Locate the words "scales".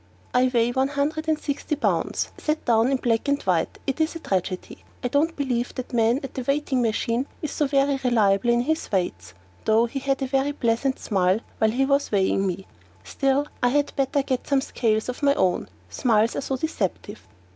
14.61-15.07